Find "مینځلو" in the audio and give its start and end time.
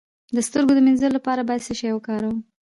0.85-1.15